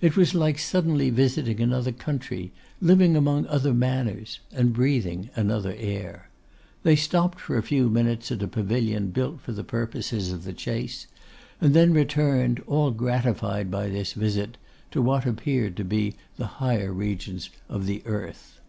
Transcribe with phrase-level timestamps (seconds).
[0.00, 6.30] It was like suddenly visiting another country, living among other manners, and breathing another air.
[6.82, 10.54] They stopped for a few minutes at a pavilion built for the purposes of the
[10.54, 11.08] chase,
[11.60, 14.56] and then returned, all gratified by this visit
[14.92, 18.60] to what appeared to be the higher regions of the earth.